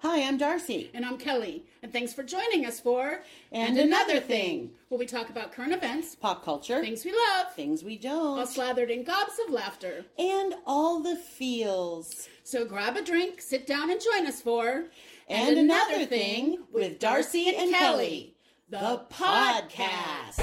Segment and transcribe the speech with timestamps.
[0.00, 0.90] Hi, I'm Darcy.
[0.94, 1.64] And I'm Kelly.
[1.82, 4.70] And thanks for joining us for And Another Thing.
[4.88, 8.46] where we talk about current events, Pop culture, things we love, things we don't, all
[8.46, 10.04] slathered in gobs of laughter.
[10.16, 12.28] and all the feels.
[12.44, 14.84] So grab a drink, sit down, and join us for
[15.28, 18.34] And, Another Thing with Darcy and Kelly,
[18.70, 20.38] the podcast.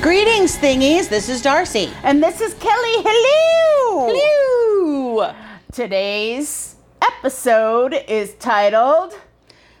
[0.00, 1.08] Greetings, thingies.
[1.08, 1.90] This is Darcy.
[2.04, 3.02] And this is Kelly.
[3.04, 4.14] Hello.
[4.14, 5.34] Hello.
[5.72, 9.18] Today's episode is titled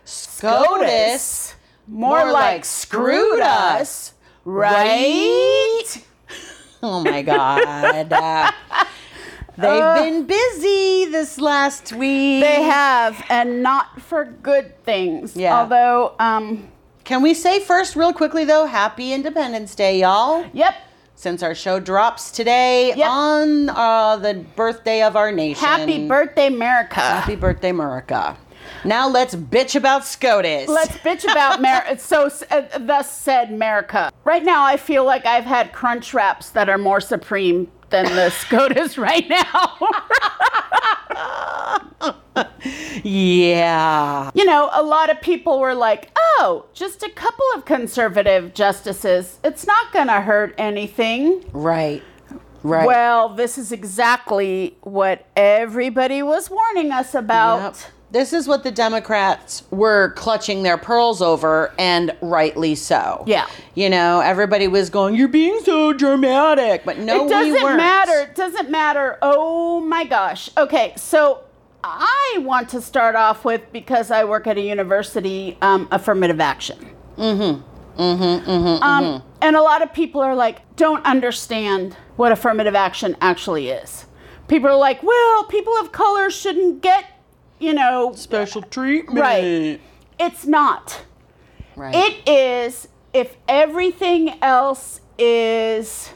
[0.04, 1.54] SCOTUS.
[1.86, 4.14] More, like, screwed us,
[4.44, 5.84] right?
[6.82, 8.12] Oh my God.
[8.12, 8.50] Uh,
[9.56, 12.42] they've been busy this last week.
[12.42, 15.36] They have, and not for good things.
[15.36, 15.60] Yeah.
[15.60, 16.68] Although, um,
[17.08, 20.44] Can we say first, real quickly, though, Happy Independence Day, y'all?
[20.52, 20.74] yep.
[21.14, 23.08] Since our show drops today Yep.
[23.08, 25.64] on uh, the birthday of our nation.
[25.66, 27.00] Happy birthday, America.
[27.00, 28.36] Happy birthday, America.
[28.84, 30.68] Now let's bitch about SCOTUS.
[30.68, 34.12] Let's bitch about Mer- so uh, thus said America.
[34.24, 38.30] Right now, I feel like I've had crunch wraps that are more supreme than the
[38.30, 39.78] SCOTUS right now.
[43.02, 44.30] yeah.
[44.34, 49.38] you know, a lot of people were like, "Oh, just a couple of conservative justices.
[49.44, 52.02] It's not going to hurt anything." Right.
[52.62, 52.86] Right.
[52.86, 57.74] Well, this is exactly what everybody was warning us about.
[57.76, 57.92] Yep.
[58.10, 63.22] This is what the Democrats were clutching their pearls over, and rightly so.
[63.26, 63.46] Yeah.
[63.74, 66.84] You know, everybody was going, You're being so dramatic.
[66.84, 67.76] But no, it doesn't we weren't.
[67.76, 68.20] matter.
[68.20, 69.18] It doesn't matter.
[69.20, 70.48] Oh my gosh.
[70.56, 71.44] Okay, so
[71.84, 76.78] I want to start off with because I work at a university, um, affirmative action.
[77.16, 77.62] Mm-hmm.
[78.00, 78.50] Mm-hmm.
[78.50, 78.82] Mm-hmm.
[78.82, 84.06] Um, and a lot of people are like, don't understand what affirmative action actually is.
[84.46, 87.04] People are like, well, people of color shouldn't get,
[87.58, 89.18] you know, Special treatment.
[89.18, 89.80] Right.
[90.18, 91.02] it's not.
[91.76, 91.94] Right.
[91.94, 96.10] It is if everything else is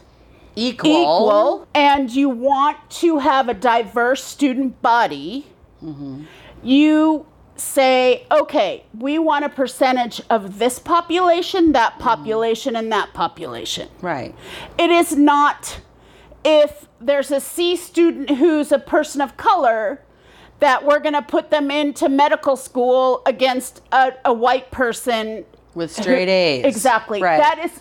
[0.57, 0.91] equal.
[0.91, 5.47] equal and you want to have a diverse student body,
[5.83, 6.25] mm-hmm.
[6.63, 7.27] you
[7.57, 13.89] say, okay, we want a percentage of this population, that population, and that population.
[14.01, 14.35] Right.
[14.79, 15.81] It is not
[16.45, 20.03] if there's a C student who's a person of color
[20.63, 25.91] that we're going to put them into medical school against a, a white person With
[25.91, 26.65] straight A's.
[26.73, 27.21] Exactly.
[27.21, 27.39] Right.
[27.39, 27.81] That is,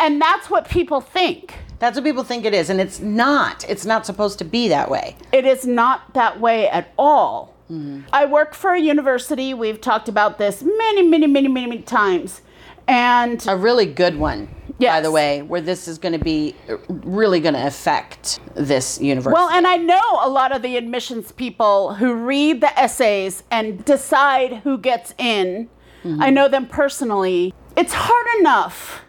[0.00, 1.58] and that's what people think.
[1.78, 3.68] That's what people think it is, and it's not.
[3.68, 5.14] It's not supposed to be that way.
[5.30, 7.54] It is not that way at all.
[7.70, 8.02] Mm-hmm.
[8.14, 9.52] I work for a university.
[9.52, 12.40] We've talked about this many, many, many, many, many times.
[12.88, 14.48] And A really good one,
[14.90, 19.00] by the way, where this is going to be uh, really going to affect this
[19.00, 19.34] university.
[19.34, 23.84] well, and I know a lot of the admissions people who read the essays and
[23.84, 25.68] decide who gets in.
[26.04, 27.54] I know them personally.
[27.76, 29.02] It's hard enough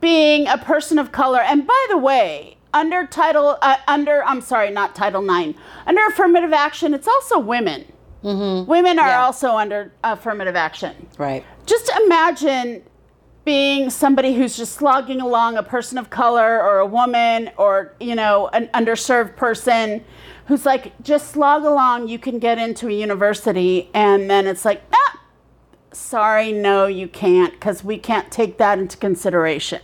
[0.00, 1.40] being a person of color.
[1.40, 6.52] And by the way, under title, uh, under I'm sorry, not Title IX, under affirmative
[6.54, 7.84] action, it's also women.
[8.22, 9.24] Women are Yeah.
[9.24, 11.06] also under affirmative action.
[11.18, 11.44] right.
[11.66, 12.82] Just imagine
[13.44, 18.14] being somebody who's just slogging along, a person of color or a woman or, you
[18.14, 20.04] know, an underserved person
[20.46, 23.90] who's like, just slog along, you can get into a university.
[23.94, 25.20] And then it's like, ah,
[25.92, 29.80] sorry, no, you can't, because we can't take that into consideration.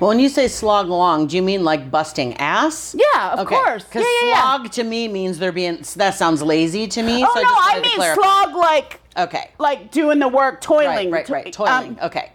[0.00, 2.96] Well, when you say slog along, do you mean like busting ass?
[2.98, 3.84] Yeah, of course.
[3.84, 4.40] Because Yeah, yeah, yeah.
[4.40, 5.84] slog to me means they're being.
[5.96, 7.22] That sounds lazy to me.
[7.22, 7.48] Oh, so I no,
[7.82, 9.50] just I mean slog like, Okay.
[9.58, 11.10] like doing the work, toiling.
[11.10, 11.52] Right, right, right.
[11.52, 11.98] Toiling.
[12.00, 12.32] um, okay.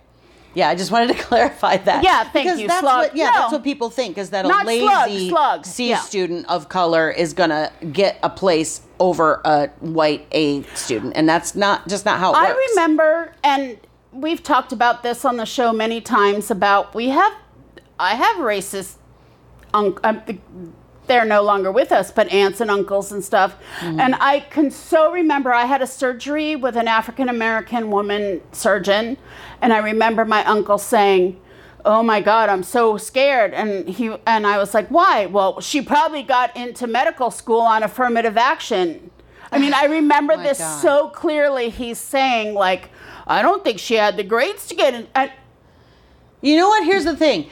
[0.55, 2.03] Yeah, I just wanted to clarify that.
[2.03, 2.97] Yeah, thank because you, That's slug.
[3.09, 3.31] what, yeah, No.
[3.33, 5.65] that's what people think is that a Not slug, lazy slug.
[5.65, 5.97] C Yeah.
[5.99, 11.53] student of color is gonna get a place over a white A student, and that's
[11.55, 12.59] not just not how it I works.
[12.71, 13.77] remember, and
[14.13, 17.33] we've talked about this on the show many times about we have,
[17.99, 18.95] I have racist,
[19.73, 19.97] um,
[21.07, 23.55] they're no longer with us, but aunts and uncles and stuff.
[23.79, 23.99] Mm.
[23.99, 29.17] And I can so remember I had a surgery with an African American woman surgeon,
[29.61, 31.39] and I remember my uncle saying,
[31.83, 35.81] "Oh my God, I'm so scared." And he and I was like, "Why?" Well, she
[35.81, 39.11] probably got into medical school on affirmative action.
[39.51, 40.81] I mean, I remember this God.
[40.81, 41.69] so clearly.
[41.69, 42.89] He's saying like,
[43.27, 45.31] "I don't think she had the grades to get in." I,
[46.41, 46.83] You know what?
[46.85, 47.49] Here's the thing: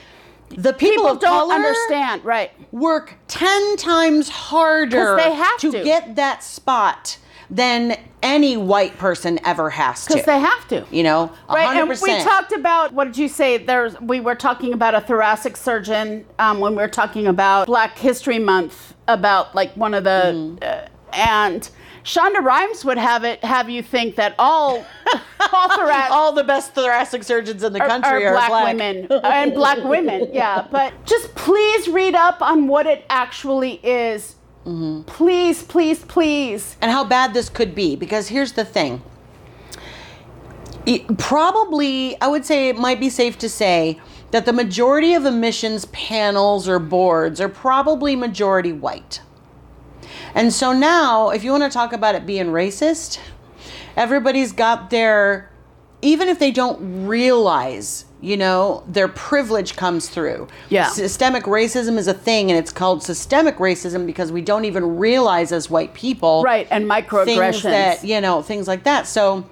[0.58, 2.52] the people, people of don't color understand, right?
[2.72, 5.84] work ten times harder they have to, to.
[5.84, 7.18] get that spot
[7.50, 10.14] than any white person ever has to.
[10.14, 10.86] Because they have to.
[10.90, 13.58] you know, Right, and we talked about what did you say?
[13.58, 17.98] There's we were talking about a thoracic surgeon um, when we were talking about Black
[17.98, 20.58] History Month about like one of the Mm-hmm.
[20.62, 21.70] uh, and
[22.04, 24.86] Shonda Rhimes would have it have you think that all
[25.54, 29.54] all all the best thoracic surgeons in the are, country are are, black, women and
[29.54, 30.30] black women.
[30.34, 34.36] Yeah, but just please read up on what it actually is.
[34.66, 35.04] Mm-hmm.
[35.04, 36.78] Please, please, please.
[36.82, 37.96] and how bad this could be.
[37.96, 39.02] Because here's the thing.
[40.86, 44.00] It- probably, I would say it might be safe to say
[44.32, 49.22] that the majority of emissions panels or boards are probably majority white.
[50.36, 53.20] And so now, if you want to talk about it being racist,
[53.96, 55.52] everybody's got their,
[56.02, 60.48] even if they don't realize, you know, their privilege comes through.
[60.70, 60.88] Yeah.
[60.88, 65.52] Systemic racism is a thing, and it's called systemic racism because we don't even realize
[65.52, 66.42] as white people.
[66.44, 67.26] Right, and microaggressions.
[67.26, 69.08] Things that, you know, things like that.
[69.08, 69.50] So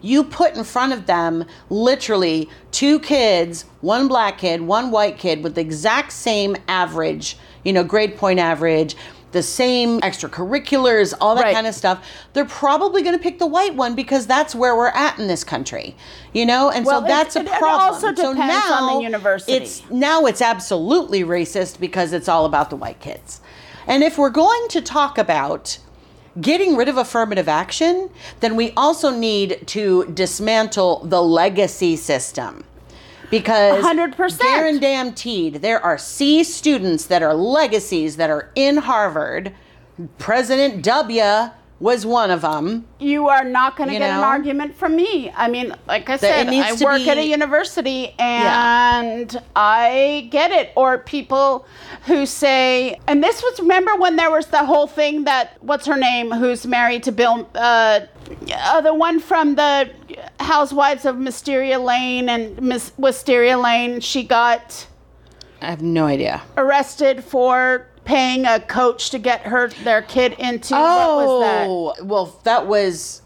[0.00, 5.42] you put in front of them literally two kids, one black kid, one white kid
[5.42, 8.96] with the exact same average, you know, grade point average,
[9.34, 11.54] the same extracurriculars, all that Right.
[11.54, 11.98] kind of stuff.
[12.32, 15.44] They're probably going to pick the white one because that's where we're at in this
[15.44, 15.94] country,
[16.32, 17.80] you know, and Well, so it- that's a it- it problem.
[17.94, 19.52] also so depends now on the university.
[19.52, 23.40] It's now it's absolutely racist because it's all about the white kids.
[23.86, 25.76] And if we're going to talk about
[26.40, 28.08] getting rid of affirmative action,
[28.40, 32.64] then we also need to dismantle the legacy system.
[33.38, 34.80] Because 100%.
[34.80, 39.52] guaranteed there are C students that are legacies that are in Harvard.
[40.18, 42.84] President W was one of them.
[43.00, 45.30] you are not going to get an argument from me.
[45.36, 49.00] I mean, like I said, I work at a be- university Yeah.
[49.02, 50.72] and I get it.
[50.76, 51.66] Or people
[52.06, 55.96] who say, and this was, remember when there was the whole thing that, what's her
[55.96, 58.00] name, who's married to Bill, uh,
[58.52, 59.90] uh, the one from the
[60.40, 64.86] Housewives of Mysteria Lane and Miss Wisteria Lane, she got
[65.60, 66.42] I have no idea.
[66.56, 71.66] arrested for paying a coach to get her their kid into what was that?
[71.68, 73.22] Oh, well, that was.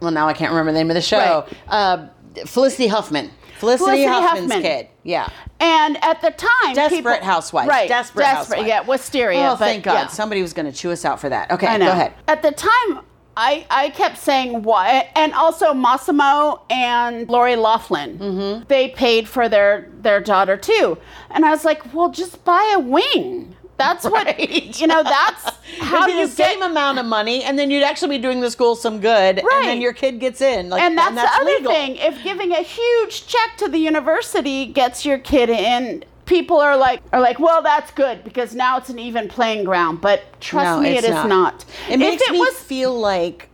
[0.00, 1.46] Well, now I can't remember the name of the show.
[1.68, 2.08] Uh,
[2.46, 3.30] Felicity Huffman.
[3.58, 4.62] Felicity, Felicity Huffman's Huffman.
[4.62, 4.88] kid.
[5.04, 5.28] Yeah.
[5.60, 7.68] And at the time, Desperate people, Housewives.
[7.68, 7.88] right?
[7.88, 8.66] Desperate Housewives.
[8.66, 9.38] yeah, Wisteria.
[9.50, 9.92] Oh, but thank God.
[9.94, 10.06] yeah.
[10.08, 11.52] Somebody was going to chew us out for that.
[11.52, 12.14] Okay, go ahead.
[12.26, 13.04] At the time,
[13.36, 18.64] I I kept saying why, and also Mossimo and Lori Loughlin, Mm-hmm.
[18.66, 20.98] they paid for their their daughter too,
[21.30, 23.54] and I was like, well, just buy a wing.
[23.82, 24.38] That's what
[24.80, 25.02] you know.
[25.02, 25.44] That's
[25.80, 26.70] how you the same get.
[26.70, 29.48] amount of money, and then you'd actually be doing the school some good, right.
[29.56, 30.68] and then your kid gets in.
[30.70, 31.72] Like, and that's, the other legal.
[31.72, 31.96] thing.
[31.96, 37.02] If giving a huge check to the university gets your kid in, people are like
[37.12, 40.00] are like, well, that's good because now it's an even playing ground.
[40.00, 41.28] But trust No, me, it is not.
[41.28, 41.64] not.
[41.88, 43.48] It if makes it me was feel like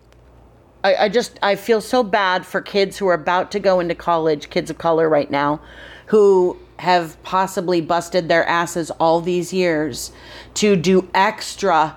[0.85, 3.95] I, I just I feel so bad for kids who are about to go into
[3.95, 5.61] college, kids of color right now,
[6.07, 10.13] who have possibly busted their asses all these years
[10.55, 11.97] to do extra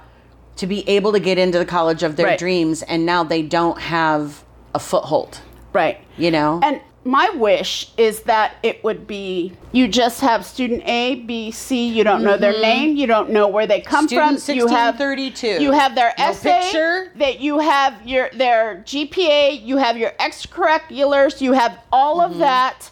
[0.58, 2.40] to be able to get into the college of their Right.
[2.40, 4.44] dreams, and now they don't have
[4.74, 5.40] a foothold.
[5.74, 6.00] right.
[6.18, 11.16] You know, And my wish is that it would be you just have student A,
[11.16, 11.88] B, C.
[11.88, 12.96] You don't know their name.
[12.96, 14.38] You don't know where they come Mm-hmm.
[14.38, 14.56] Student from.
[14.56, 15.64] You have 1632.
[15.64, 16.60] You have their No essay.
[16.62, 17.12] picture.
[17.16, 19.66] That you have your their GPA.
[19.66, 21.42] You have your extracurriculars.
[21.42, 22.34] You have all Mm-hmm.
[22.34, 22.91] of that,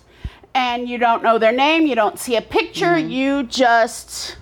[0.55, 1.85] and you don't know their name.
[1.85, 2.85] You don't see a picture.
[2.85, 3.09] Mm-hmm.
[3.09, 4.37] You just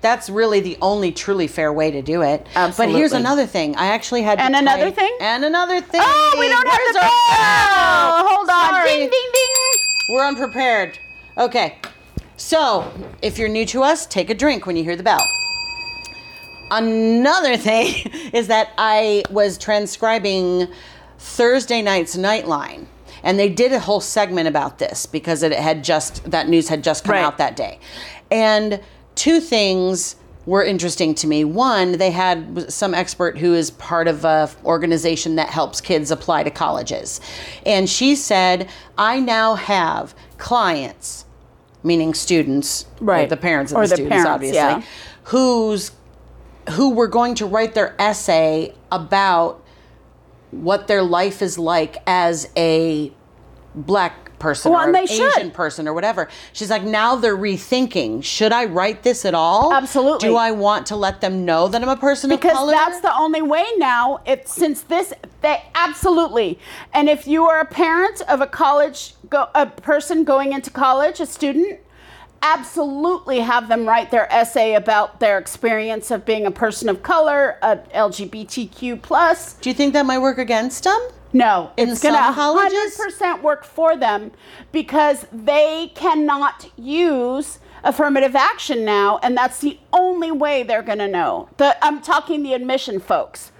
[0.00, 2.46] that's really the only truly fair way to do it.
[2.54, 3.74] But here's another thing.
[3.76, 5.16] I actually had to And another type- thing?
[5.20, 6.02] And another thing.
[6.04, 8.22] oh, we don't have Where's the our bell.
[8.22, 8.28] bell?
[8.28, 8.70] Hold on.
[8.74, 8.88] Sorry.
[8.90, 9.80] Ding ding ding.
[10.10, 10.98] We're unprepared.
[11.38, 11.78] Okay.
[12.36, 15.24] So, if you're new to us, take a drink when you hear the bell.
[16.70, 17.94] Another thing
[18.32, 20.68] is that I was transcribing
[21.18, 22.86] Thursday night's Nightline,
[23.24, 26.84] and they did a whole segment about this because it had just that news had
[26.84, 27.24] just come Right.
[27.24, 27.80] out that day.
[28.30, 28.80] And
[29.16, 30.14] two things
[30.46, 31.42] were interesting to me.
[31.42, 36.42] One, they had some expert who is part of a organization that helps kids apply
[36.42, 37.18] to colleges.
[37.64, 41.24] And she said, "I now have clients,
[41.82, 43.28] meaning students, or Right.
[43.28, 44.82] the parents of Or the, the students parents, obviously, yeah.
[45.24, 45.90] who's
[46.70, 49.62] who were going to write their essay about
[50.62, 53.12] what their life is like as a
[53.74, 55.36] black person Well, or an they should.
[55.36, 56.28] Asian person or whatever.
[56.52, 58.22] She's like, now they're rethinking.
[58.22, 59.72] Should I write this at all?
[59.72, 60.28] Absolutely.
[60.28, 62.70] Do I want to let them know that I'm a person of color?
[62.70, 66.58] because that's the only way now if since this they absolutely
[66.92, 71.20] and if you are a parent of a college go, a person going into college
[71.20, 71.80] a student
[72.44, 77.58] absolutely have them write their essay about their experience of being a person of color,
[77.62, 79.54] a LGBTQ plus.
[79.54, 81.00] Do you think that might work against them?
[81.32, 84.30] No, it's going to some 100% work for them
[84.70, 91.08] because they cannot use affirmative action now, and that's the only way they're going to
[91.08, 91.48] know.
[91.56, 93.50] The, I'm talking the admission folks.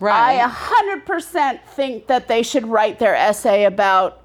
[0.00, 0.40] Right.
[0.40, 4.22] I 100% think that they should write their essay about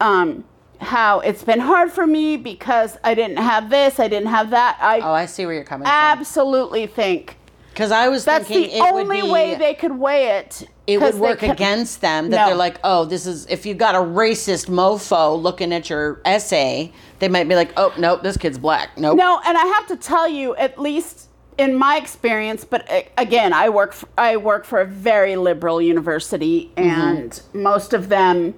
[0.00, 0.44] um,
[0.80, 4.78] how it's been hard for me because I didn't have this, I didn't have that.
[4.80, 5.94] I oh, I see where you're coming from.
[5.94, 7.36] absolutely think
[7.72, 10.68] Because I was that's thinking the it only would be, way they could weigh it.
[10.86, 12.46] It would work can- against them that No.
[12.46, 16.92] they're like, oh, this is if you got a racist mofo looking at your essay,
[17.18, 18.96] they might be like, oh, nope, this kid's black.
[18.96, 19.18] Nope.
[19.18, 23.52] No, and I have to tell you, at least in my experience, but uh, again,
[23.52, 28.54] I work for, I work for a very liberal university, and most of them,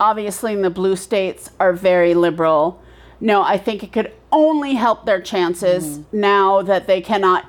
[0.00, 2.82] obviously in the blue states, are very liberal.
[3.20, 7.46] No, I think it could only help their chances now that they cannot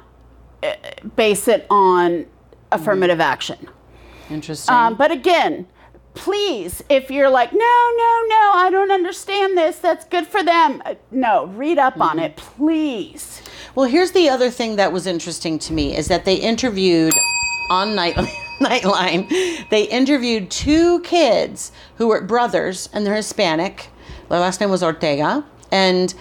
[0.63, 0.73] uh,
[1.15, 2.25] base it on
[2.71, 3.67] affirmative action.
[4.29, 4.73] Interesting.
[4.73, 5.67] Um, but again,
[6.13, 10.81] please, if you're like, no, no, no, I don't understand this, that's good for them.
[10.85, 13.41] Uh, No, read up on it, please.
[13.75, 17.13] Well, here's the other thing that was interesting to me is that they interviewed
[17.69, 18.17] on Night
[18.59, 19.69] Nightline.
[19.69, 23.89] They interviewed two kids who were brothers and they're Hispanic.
[24.29, 26.13] Their last name was Ortega, and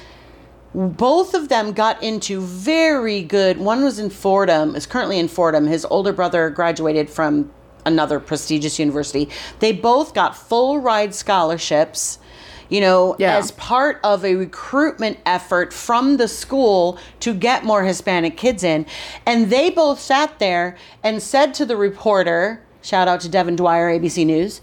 [0.75, 3.59] both of them got into very good.
[3.59, 5.67] One was in Fordham, is currently in Fordham.
[5.67, 7.51] His older brother graduated from
[7.87, 9.29] another prestigious university.
[9.61, 12.19] They both got full ride scholarships.
[12.69, 13.37] You know, Yeah.
[13.37, 18.87] as part of a recruitment effort from the school to get more Hispanic kids in.
[19.27, 23.89] And they both sat there and said to the reporter, shout out to Devin Dwyer,
[23.91, 24.61] ABC News,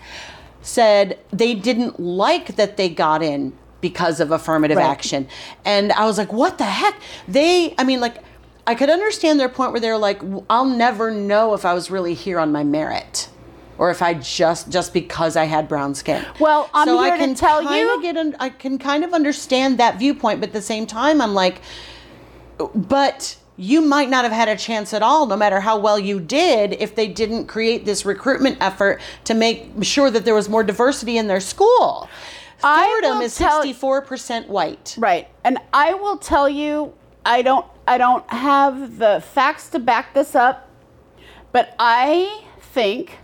[0.61, 4.85] said they didn't like that they got in because of affirmative Right.
[4.85, 5.27] action.
[5.65, 6.95] And I was like, what the heck?
[7.27, 8.17] They, I mean, like,
[8.67, 12.13] I could understand their point where they're like, I'll never know if I was really
[12.13, 13.27] here on my merit.
[13.81, 16.23] Or if I just just because I had brown skin.
[16.39, 19.79] Well, I'm so here I to can tell you- Get I can kind of understand
[19.79, 21.61] that viewpoint, but at the same time, I'm like,
[22.75, 26.19] but you might not have had a chance at all, no matter how well you
[26.19, 30.63] did, if they didn't create this recruitment effort to make sure that there was more
[30.63, 32.07] diversity in their school.
[32.59, 34.95] Fordham is 64% white.
[34.99, 35.27] Right.
[35.43, 36.93] And I will tell you,
[37.25, 40.69] I don't I don't have the facts to back this up,
[41.51, 43.17] but I think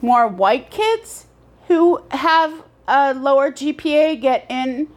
[0.00, 1.26] more white kids
[1.68, 4.88] who have a lower GPA get in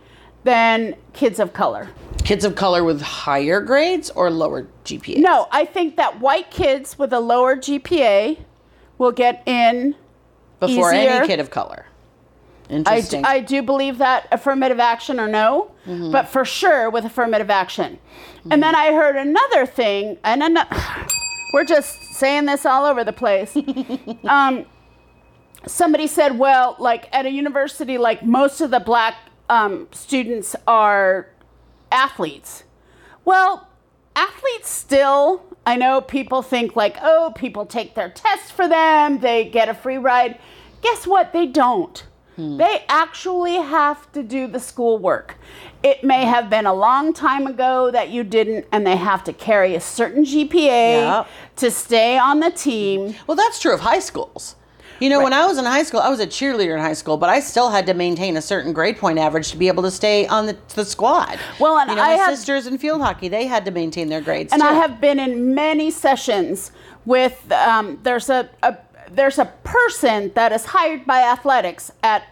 [0.44, 1.90] than kids of color.
[2.24, 5.18] Kids of color with higher grades or lower GPA?
[5.18, 8.40] No, I think that white kids with a lower GPA
[8.98, 9.96] will get in.
[10.60, 11.10] Before easier.
[11.10, 11.86] any kid of color.
[12.70, 13.22] I, Interesting.
[13.24, 16.12] d- I do believe that affirmative action or no, Mm-hmm.
[16.12, 17.98] but for sure with affirmative action.
[18.52, 20.60] And then I heard another thing, and
[21.54, 23.58] we're just saying this all over the place.
[24.26, 24.66] um,
[25.66, 29.16] somebody said, well, like at a university, like most of the black
[29.50, 31.28] um, students are
[31.92, 32.64] athletes.
[33.26, 33.68] Well,
[34.16, 39.46] athletes still, I know people think like, oh, people take their tests for them, they
[39.46, 40.40] get a free ride.
[40.82, 41.34] Guess what?
[41.34, 42.06] They don't.
[42.38, 45.36] They actually have to do the schoolwork.
[45.84, 49.34] It may have been a long time ago that you didn't, and they have to
[49.34, 51.28] carry a certain GPA Yep.
[51.58, 53.14] to stay on the team.
[53.28, 54.56] Well, that's true of high schools.
[55.02, 57.18] You know, when I was in high school, I was a cheerleader in high school,
[57.18, 59.90] but I still had to maintain a certain grade point average to be able to
[59.90, 61.40] stay on the, the squad.
[61.60, 64.10] Well, and you know, I my have- sisters in field hockey, they had to maintain
[64.10, 64.68] their grades and too.
[64.68, 66.72] I have been in many sessions
[67.06, 68.78] with um, there's a, a
[69.10, 72.28] there's a person that is hired by athletics at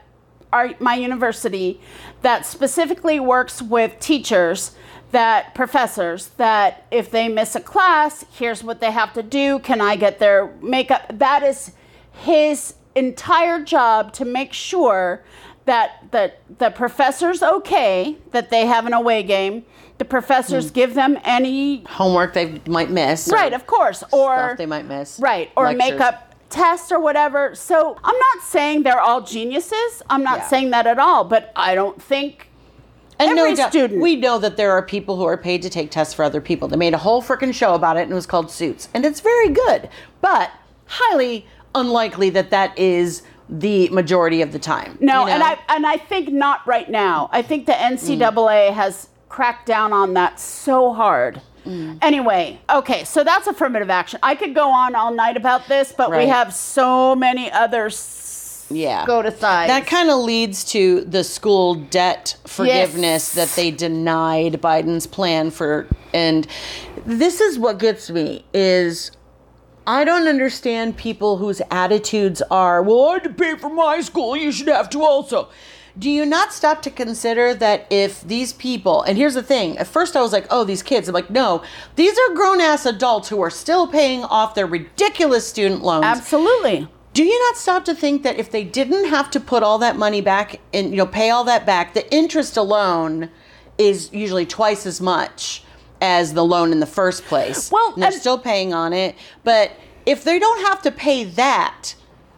[0.54, 1.82] our, my university
[2.22, 4.76] that specifically works with teachers
[5.12, 9.82] that professors that if they miss a class here's what they have to do can
[9.82, 11.72] i get their makeup that is
[12.20, 15.24] his entire job to make sure
[15.66, 19.64] that the, the professor's okay that they have an away game
[20.00, 20.74] the professors hmm.
[20.74, 23.30] give them any Homework they might miss.
[23.32, 25.20] right of course or they might miss.
[25.20, 25.92] right or Lectures.
[25.92, 30.48] makeup tests or whatever so i'm not saying they're all geniuses i'm not Yeah.
[30.48, 32.50] saying that at all but i don't think
[33.20, 35.70] And every no doubt, student- we know that there are people who are paid to
[35.70, 36.68] take tests for other people.
[36.70, 39.20] They made a whole freaking show about it, and it was called Suits, and it's
[39.20, 39.90] very good,
[40.22, 40.52] but
[40.86, 41.46] highly
[41.76, 44.98] unlikely that that is the majority of the time.
[45.00, 48.74] no you and i and i think not right now i think the ncaa mm.
[48.74, 51.98] has cracked down on that so hard mm.
[52.02, 54.20] Anyway, okay, so that's affirmative action.
[54.24, 57.92] I could go on all night about this, but we have so many other
[58.70, 59.06] Yeah.
[59.06, 59.68] go to size.
[59.68, 63.50] That kind of leads to the school debt forgiveness Yes.
[63.50, 66.48] that they denied Biden's plan for and
[67.06, 69.12] this is what gets me is
[69.90, 74.38] I don't understand people whose attitudes are, well, I had to pay for my school,
[74.38, 75.50] you should have to also.
[75.98, 79.88] Do you not stop to consider that if these people, and here's the thing, at
[79.88, 81.64] first I was like, oh, these kids, I'm like, no,
[81.96, 86.06] these are grown ass adults who are still paying off their ridiculous student loans.
[86.06, 86.88] Absolutely.
[87.14, 89.98] Do you not stop to think that if they didn't have to put all that
[89.98, 93.32] money back and you know pay all that back, the interest alone
[93.80, 95.64] is usually twice as much
[96.02, 97.72] as the loan in the first place.
[97.72, 99.72] Well, and they're still paying on it, but
[100.06, 101.94] if they don't have to pay that,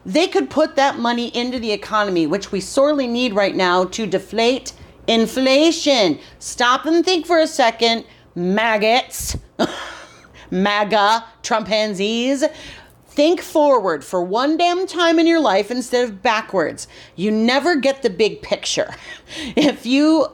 [0.06, 4.08] they could put that money into the economy, which we sorely need right now to
[4.08, 4.74] deflate
[5.08, 6.20] inflation.
[6.40, 9.38] Stop and think for a second, maggots.
[10.52, 12.44] MAGA Trumpanzees.
[13.08, 16.88] Think forward for one damn time in your life instead of backwards.
[17.16, 18.94] You never get the big picture.
[19.56, 20.28] If you,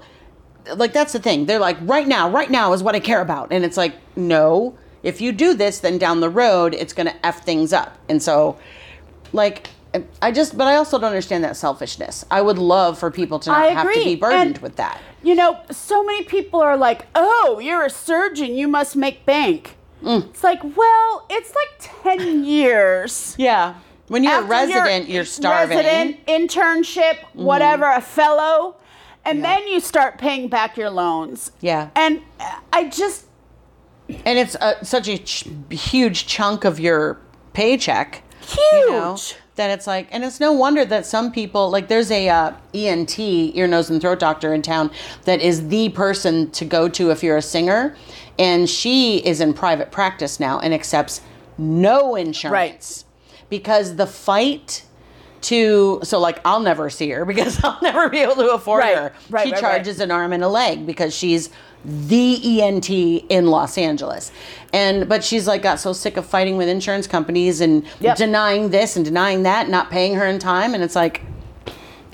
[0.75, 1.45] like, that's the thing.
[1.45, 3.51] They're like, right now, right now is what I care about.
[3.51, 4.77] And it's like, no.
[5.03, 7.97] If you do this, then down the road, it's going to F things up.
[8.09, 8.57] And so,
[9.31, 9.67] like,
[10.21, 12.25] I just, but I also don't understand that selfishness.
[12.29, 14.99] I would love for people to not have to be burdened And- with that.
[15.23, 19.75] You know, so many people are like, "Oh, you're a surgeon, you must make bank."
[20.03, 20.29] Mm.
[20.29, 23.35] It's like, well, it's like 10 years.
[23.37, 23.75] Yeah.
[24.09, 25.77] When you're a After your resident, you're starving.
[25.79, 25.87] Mm-hmm.
[25.87, 28.75] Resident, internship, whatever, a fellow,
[29.27, 29.55] and Yeah.
[29.57, 31.51] then you start paying back your loans.
[31.61, 31.89] Yeah.
[31.95, 32.21] And
[32.73, 33.25] I just
[34.25, 37.19] and it's uh, such a ch- huge chunk of your
[37.53, 38.59] paycheck huge.
[38.71, 39.17] you know
[39.55, 43.19] that it's like and it's no wonder that some people like there's a uh, ent
[43.19, 44.89] ear nose and throat doctor in town
[45.25, 47.97] that is the person to go to if you're a singer
[48.39, 51.19] and she is in private practice now and accepts
[51.57, 53.03] no insurance
[53.49, 54.83] because the fight
[55.41, 58.95] to so like I'll never see her because I'll never be able to afford Right,
[58.97, 59.13] her.
[59.29, 61.49] right, she right, charges an arm and a leg because she's
[61.85, 64.31] the ENT in Los Angeles.
[64.73, 68.17] And but she's like got so sick of fighting with insurance companies and Yep.
[68.17, 71.21] denying this and denying that, not paying her in time and it's like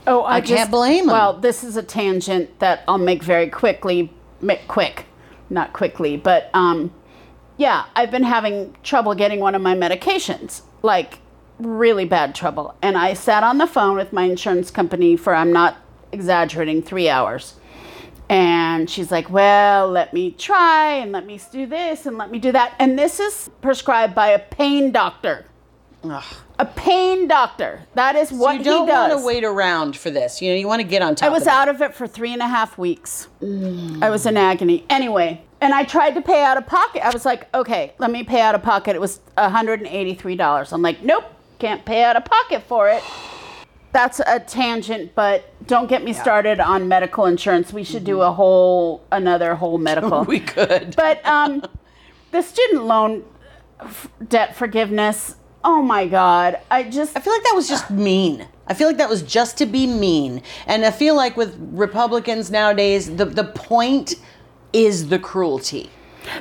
[0.05, 1.07] Oh, I, I just, can't blame.
[1.07, 4.11] Well, this is a tangent that I'll make very quickly.
[4.41, 5.05] Make quick,
[5.49, 6.93] not quickly, but um,
[7.55, 11.19] yeah, I've been having trouble getting one of my medications, like
[11.65, 12.75] really bad trouble.
[12.81, 15.77] And I sat on the phone with my insurance company for I'm not
[16.11, 17.55] exaggerating three hours.
[18.29, 22.39] And she's like, Well, let me try and let me do this and let me
[22.39, 22.73] do that.
[22.79, 25.45] And this is prescribed by a pain doctor.
[26.03, 26.23] ugh.
[26.59, 27.81] A pain doctor.
[27.95, 29.09] That is what you don't he does.
[29.09, 30.41] want to wait around for this.
[30.41, 32.07] You know, you want to get on top I was of out of it for
[32.07, 33.27] three and a half weeks.
[33.41, 34.01] Mm.
[34.03, 34.85] I was in agony.
[34.89, 37.05] Anyway, and I tried to pay out of pocket.
[37.05, 38.95] I was like, okay, let me pay out of pocket.
[38.95, 40.73] It was $183.
[40.73, 41.25] I'm like, nope,
[41.63, 43.01] can't pay out of pocket for it.
[43.93, 47.71] That's a tangent, but don't get me started on medical insurance.
[47.71, 50.23] We should do a whole, another whole medical.
[50.35, 50.93] we could.
[50.97, 51.63] But um,
[52.31, 53.23] the student loan
[53.79, 56.59] f- debt forgiveness, oh my God.
[56.69, 58.45] I just, I feel like that was just mean.
[58.67, 60.41] I feel like that was just to be mean.
[60.67, 64.15] And I feel like with Republicans nowadays, the, the point
[64.73, 65.89] is the cruelty.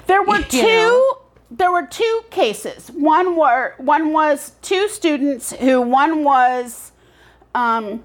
[0.09, 0.63] There were You two.
[0.63, 1.22] know?
[1.55, 2.89] There were two cases.
[2.89, 6.93] One were one was two students who one was,
[7.55, 8.03] um,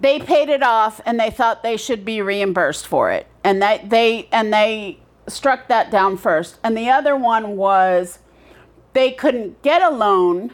[0.00, 3.88] they paid it off and they thought they should be reimbursed for it, and that
[3.88, 6.58] they and they struck that down first.
[6.62, 8.18] And the other one was,
[8.92, 10.52] they couldn't get a loan,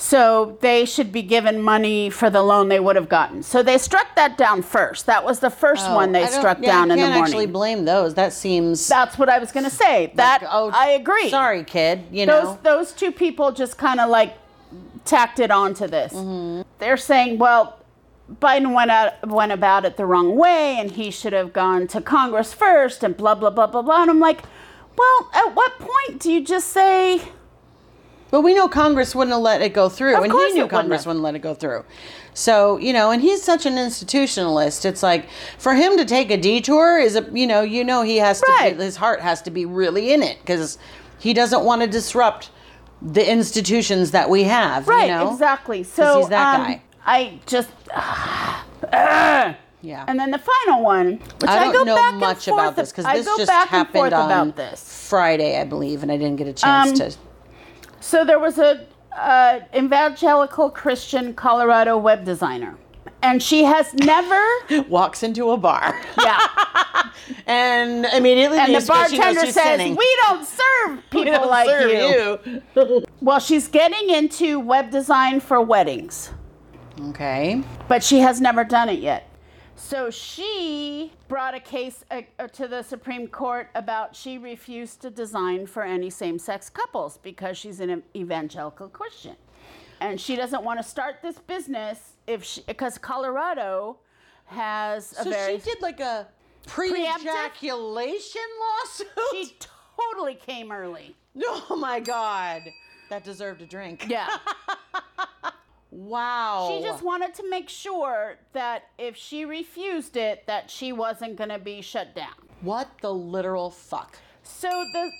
[0.00, 3.42] so they should be given money for the loan they would have gotten.
[3.42, 5.04] So they struck that down first.
[5.04, 6.96] That was the first oh, one they Oh, I don't- struck yeah, down in the
[6.96, 7.24] can't morning.
[7.24, 8.14] actually blame those.
[8.14, 10.10] That seems That's what I was going to say.
[10.14, 11.28] That oh, I agree.
[11.28, 12.04] Sorry, kid.
[12.10, 14.38] You Those know, those two people just kind of like
[15.04, 16.14] tacked it onto this.
[16.14, 16.62] Mm-hmm.
[16.78, 17.78] They're saying, well,
[18.40, 22.00] Biden went out went about it the wrong way, and he should have gone to
[22.00, 24.00] Congress first, and blah blah blah blah blah.
[24.00, 24.40] And I'm like,
[24.96, 27.20] well, at what point do you just say?
[28.30, 30.52] But we know Congress wouldn't have let it go through, Of and he knew it
[30.54, 31.84] wouldn't Congress wouldn't let it go through.
[32.34, 34.84] So you know, and he's such an institutionalist.
[34.84, 38.18] It's like for him to take a detour is a you know you know he
[38.18, 40.78] has to his heart has to be really in it because
[41.18, 42.50] he doesn't want to disrupt
[43.02, 44.86] the institutions that we have.
[44.86, 45.32] Right, you know?
[45.32, 45.82] exactly.
[45.82, 46.82] So he's that um, guy.
[47.04, 47.70] I just.
[49.82, 50.04] Yeah.
[50.08, 52.76] And then the final one, which I, I don't go know back much forth about
[52.76, 54.52] this because this just happened on.
[54.76, 57.16] Friday, I believe, and I didn't get a chance Um, to.
[58.00, 58.86] So there was a
[59.16, 62.76] uh, evangelical Christian Colorado web designer,
[63.22, 64.42] and she has never,
[64.88, 66.38] Walks into a bar yeah.
[67.46, 69.96] and immediately And the leaves 'cause she bartender says, sinning.
[69.96, 71.90] "We don't serve people don't like serve
[72.74, 73.04] you.
[73.20, 76.30] Well, she's getting into web design for weddings.
[77.10, 77.62] Okay.
[77.88, 79.29] but she has never done it yet.
[79.80, 85.10] So she brought a case uh, uh, to the Supreme Court about she refused to
[85.10, 89.36] design for any same sex couples because she's an evangelical Christian.
[90.00, 93.98] And she doesn't want to start this business if she, because Colorado
[94.46, 95.58] has a So very.
[95.58, 96.28] she did like a
[96.66, 99.08] pre-ejaculation lawsuit.
[99.32, 99.56] she
[99.96, 101.16] totally came early.
[101.44, 102.62] oh my god,
[103.08, 104.06] that deserved a drink.
[104.08, 104.28] Yeah.
[105.90, 106.68] Wow.
[106.70, 111.50] She just wanted to make sure that if she refused it, that she wasn't going
[111.50, 112.34] to be shut down.
[112.60, 114.18] what the literal fuck.
[114.42, 115.10] So the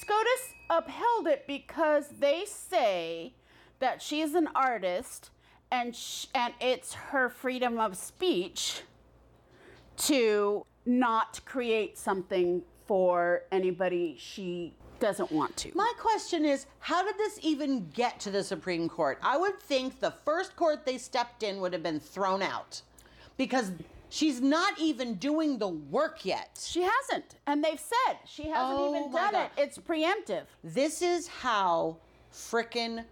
[0.00, 3.34] SCOTUS upheld it because they say
[3.78, 5.30] that she's an artist
[5.70, 8.82] and sh- and it's her freedom of speech
[9.96, 15.70] to not create something for anybody she doesn't want to.
[15.74, 19.18] My question is, how did this even get to the Supreme Court?
[19.22, 22.82] I would think the first court they stepped in would have been thrown out
[23.36, 23.72] because
[24.08, 26.58] she's not even doing the work yet.
[26.64, 29.50] She hasn't, and they've said she hasn't Oh even done God.
[29.56, 29.60] it.
[29.62, 30.44] It's preemptive.
[30.64, 31.98] This is how
[32.32, 33.04] frickin'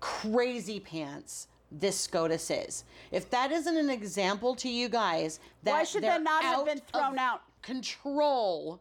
[0.00, 2.84] crazy pants this SCOTUS is.
[3.10, 6.80] If that isn't an example to you guys that Why should they're not have been
[6.92, 7.42] thrown out?
[7.62, 8.80] Control.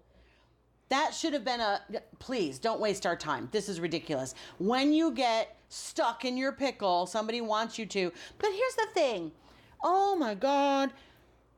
[0.93, 1.81] That should have been a
[2.19, 3.49] please don't waste our time.
[3.51, 4.35] This is ridiculous.
[4.59, 8.11] When you get stuck in your pickle, somebody wants you to.
[8.37, 9.31] But here's the thing.
[9.83, 10.91] Oh my god.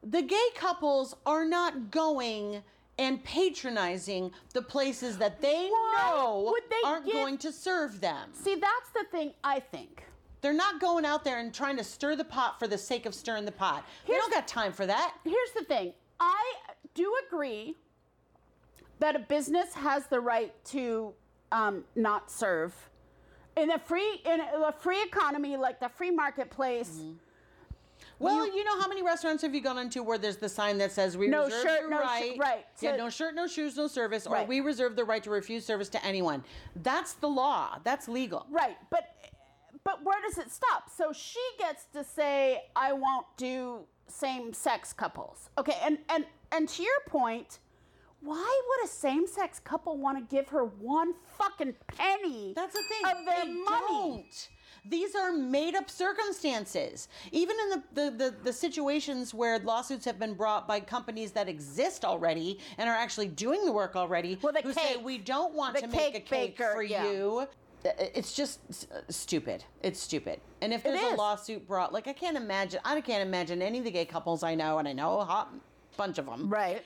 [0.03, 2.63] The gay couples are not going
[2.97, 7.99] and patronizing the places that they Why know would they aren't give- going to serve
[7.99, 8.29] them.
[8.31, 10.05] See, that's the thing I think.
[10.39, 13.13] They're not going out there and trying to stir the pot for the sake of
[13.13, 13.83] stirring the pot.
[14.07, 15.13] they Here's- don't got time for that.
[15.25, 15.93] Here's the thing.
[16.21, 16.53] I
[16.93, 17.75] do agree
[18.99, 21.13] that a business has the right to
[21.51, 22.73] um, not serve
[23.57, 26.89] in a free in a free economy like the free marketplace.
[26.89, 27.11] Mm-hmm.
[28.19, 30.91] Well, you, know how many restaurants have you gone into where there's the sign that
[30.91, 33.75] says we No reserve shirt, the no sh- right, right, yeah, no shirt, no shoes,
[33.75, 34.47] no service, or Right.
[34.47, 36.43] we reserve the right to refuse service to anyone.
[36.77, 37.79] That's the law.
[37.83, 38.45] That's legal.
[38.49, 39.15] Right, but
[39.83, 40.89] but where does it stop?
[40.89, 46.83] So she gets to say, "I won't do same-sex couples." Okay, and and and to
[46.83, 47.59] your point,
[48.25, 52.53] why would a same-sex couple want to give her one fucking penny?
[52.55, 53.05] That's the thing.
[53.05, 53.87] of their they money.
[53.89, 54.49] Don't.
[54.87, 57.07] These are made up circumstances.
[57.31, 61.49] Even in the, the, the, the situations where lawsuits have been brought by companies that
[61.49, 65.53] exist already and are actually doing the work already, Well, the who say we don't
[65.55, 67.09] want to make a cake cake baker, for yeah.
[67.11, 67.47] you.
[67.83, 69.63] It's just uh, stupid.
[69.83, 70.39] It's stupid.
[70.61, 73.85] And if there's a lawsuit brought, like I can't imagine, I can't imagine any of
[73.85, 75.53] the gay couples I know, and I know a hot
[75.95, 76.83] bunch of them, Right.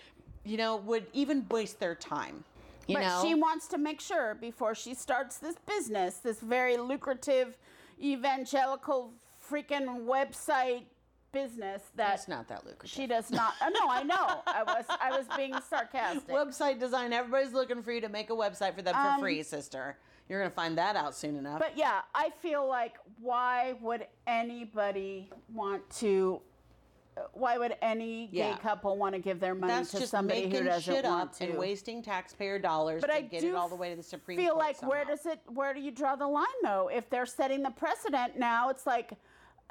[0.49, 2.43] You know, would even waste their time.
[2.87, 6.75] You but know, she wants to make sure before she starts this business, this very
[6.75, 7.55] lucrative
[8.01, 9.13] evangelical
[9.49, 10.83] freaking website
[11.31, 12.89] business that it's not that lucrative.
[12.89, 13.53] she does not.
[13.61, 14.41] Uh, no, I know.
[14.47, 16.27] I was I was being sarcastic.
[16.29, 17.13] website design.
[17.13, 19.97] Everybody's looking for you to make a website for them for Um, free, sister.
[20.27, 21.59] You're gonna find that out soon enough.
[21.59, 26.41] But yeah, I feel like why would anybody want to?
[27.33, 28.57] Why would any gay Yeah.
[28.57, 31.43] couple want to give their money That's to somebody who doesn't shit want to?
[31.45, 34.03] and wasting taxpayer dollars but to I get do it all the way to the
[34.03, 34.65] Supreme feel Court.
[34.65, 35.39] like where does it?
[35.47, 36.89] Where do you draw the line though?
[36.93, 39.13] If they're setting the precedent now, it's like.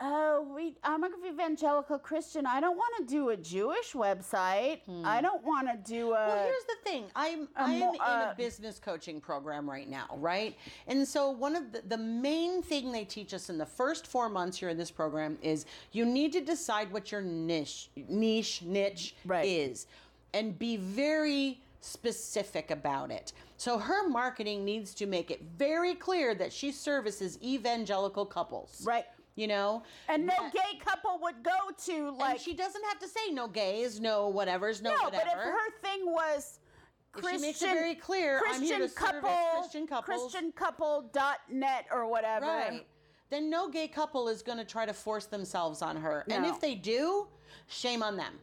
[0.00, 0.76] Oh, we.
[0.84, 2.46] I'm an evangelical Christian.
[2.46, 4.78] I don't want to do a Jewish website.
[5.04, 6.16] I don't want to do a.
[6.24, 6.28] Hmm.
[6.28, 7.04] Well, here's the thing.
[7.16, 10.56] I'm I'm mo- in uh, a business coaching program right now, right?
[10.86, 14.28] And so one of the the main thing they teach us in the first four
[14.28, 19.16] months you're in this program is you need to decide what your niche niche niche
[19.24, 19.46] Right.
[19.46, 19.86] is,
[20.32, 23.32] and be very specific about it.
[23.56, 29.04] So her marketing needs to make it very clear that she services evangelical couples, Right.
[29.38, 32.30] You know, and no That- gay couple would go to like.
[32.32, 35.24] and she doesn't have to say no gays, no whatevers, no, no, whatever.
[35.24, 36.58] but if her thing was.
[37.12, 38.94] Christian, she makes it very clear, I'm here to service
[39.58, 40.34] Christian couples.
[40.34, 42.46] ChristianCouple.net or whatever.
[42.46, 42.86] Right.
[43.30, 46.24] Then no gay couple is going to try to force themselves on her.
[46.30, 47.28] And if they do,
[47.66, 48.38] shame on them.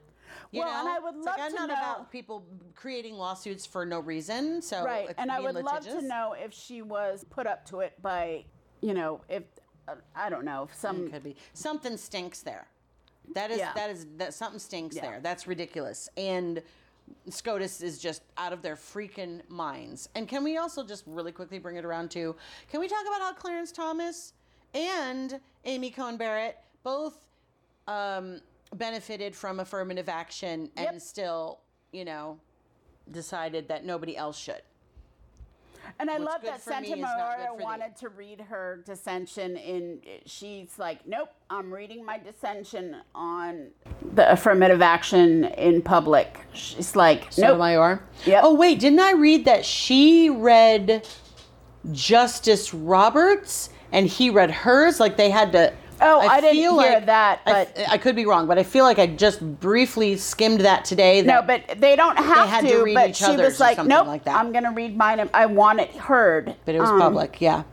[0.52, 0.80] You Well, know?
[0.80, 3.86] and I would It's like, love I'm to not know- about people creating lawsuits for
[3.86, 4.62] no reason.
[4.62, 5.14] So Right.
[5.18, 8.46] And I would love to know if she was put up to it by,
[8.82, 9.44] you know, if,
[9.88, 11.10] uh, I don't know, if some.
[11.10, 12.68] Could be something stinks there.
[13.34, 13.74] That is Yeah.
[13.74, 15.02] that is that something stinks Yeah.
[15.04, 15.20] there.
[15.22, 16.10] That's ridiculous.
[16.18, 16.62] And
[17.30, 20.10] SCOTUS is just out of their freaking minds.
[20.16, 22.36] And can we also just really quickly bring it around to
[22.70, 24.34] can we talk about how Clarence Thomas
[24.74, 27.26] and Amy Coney Barrett both
[27.88, 28.42] um,
[28.76, 31.02] benefited from affirmative action and Yep.
[31.02, 31.60] still,
[31.92, 32.40] you know,
[33.12, 34.62] decided that nobody else should?
[36.00, 37.64] And I What's love that for me Santa is not good Maria for thee.
[37.64, 43.68] wanted to read her dissension in she's like, Nope, I'm reading my dissension on
[44.14, 46.40] the affirmative action in public.
[46.54, 47.32] She's like, Nope.
[47.34, 48.02] Sotomayor.
[48.26, 48.42] Yep.
[48.46, 51.08] Oh wait, didn't I read that she read
[51.92, 55.00] Justice Roberts and he read hers?
[55.00, 55.74] Like they had to.
[56.02, 59.00] Oh, I didn't hear that, I- but- I, could be wrong, but I feel like
[59.00, 61.22] I just briefly skimmed that today.
[61.22, 62.70] No, but they don't have had to.
[62.70, 64.36] to read but each she was or like, something Nope, like that.
[64.38, 65.30] I'm gonna read mine.
[65.34, 66.56] I want it heard.
[66.66, 67.40] but it was Um, public.
[67.42, 67.64] Yeah.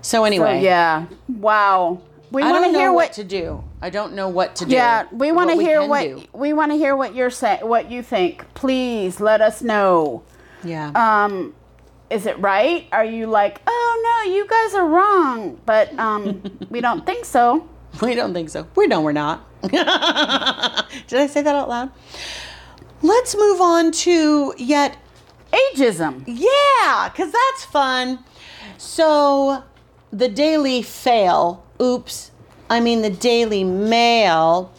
[0.00, 1.06] So So anyway, yeah.
[1.28, 2.00] Wow.
[2.30, 3.62] We I want don't to know hear what what to do.
[3.80, 4.72] I don't know what to do.
[4.72, 6.22] Yeah, we want to hear can what do.
[6.32, 8.44] we want to hear what you're saying, what you think.
[8.54, 10.22] Please let us know.
[10.64, 10.90] Yeah.
[10.94, 11.54] Um,
[12.10, 12.86] is it right?
[12.92, 17.68] Are you like, oh no, you guys are wrong, but um, we don't think so.
[18.02, 18.66] We don't think so.
[18.74, 19.48] We know we're not.
[19.62, 21.90] Did I say that out loud?
[23.02, 24.96] Let's move on to yet.
[25.52, 26.24] Ageism.
[26.26, 28.24] Yeah, because that's fun.
[28.76, 29.62] So,
[30.12, 32.32] the Daily Fail, oops,
[32.68, 34.72] I mean the Daily Mail,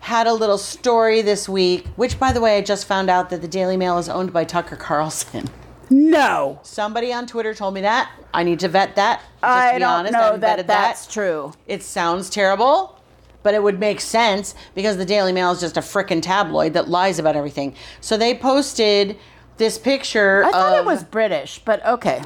[0.00, 3.40] had a little story this week, which, by the way, I just found out that
[3.40, 5.48] the Daily Mail is owned by Tucker Carlson.
[5.92, 8.10] No, Somebody on Twitter told me that.
[8.32, 9.18] I need to vet that.
[9.20, 11.52] Just to I be don't honest, I know haven't that vetted that's true.
[11.66, 12.98] It sounds terrible,
[13.42, 16.88] but it would make sense because the Daily Mail is just a frickin' tabloid that
[16.88, 17.74] lies about everything.
[18.00, 19.18] So they posted
[19.58, 22.22] this picture I thought it was British, but okay.